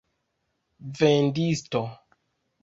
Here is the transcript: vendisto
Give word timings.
vendisto 0.99 1.83